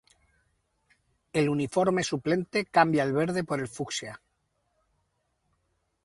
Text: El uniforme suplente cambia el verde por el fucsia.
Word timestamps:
El 1.31 1.47
uniforme 1.47 2.01
suplente 2.03 2.65
cambia 2.65 3.03
el 3.03 3.13
verde 3.13 3.43
por 3.43 3.59
el 3.59 3.67
fucsia. 3.67 4.19